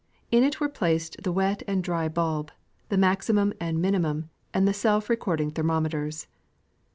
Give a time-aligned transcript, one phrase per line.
[0.31, 2.51] In it were placed the wet and dry bulb,
[2.89, 6.25] the maximum and minimum, and the self recording thermometers.